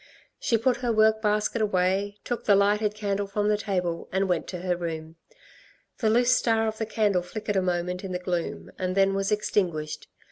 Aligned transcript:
She 0.39 0.57
put 0.57 0.77
her 0.77 0.91
work 0.91 1.21
basket 1.21 1.61
away, 1.61 2.17
took 2.23 2.45
the 2.45 2.55
lighted 2.55 2.95
candle 2.95 3.27
from 3.27 3.49
the 3.49 3.55
table 3.59 4.09
and 4.11 4.27
went 4.27 4.47
to 4.47 4.61
her 4.61 4.75
room. 4.75 5.17
The 5.99 6.09
loose 6.09 6.35
star 6.35 6.65
of 6.67 6.79
the 6.79 6.87
candle 6.87 7.21
flickered 7.21 7.55
a 7.57 7.61
moment 7.61 8.03
in 8.03 8.11
the 8.11 8.17
gloom 8.17 8.71
and 8.79 8.97
then 8.97 9.13
was 9.13 9.31
extinguished. 9.31 10.07